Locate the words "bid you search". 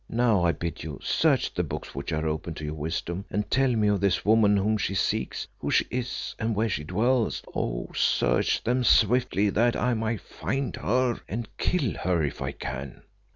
0.51-1.53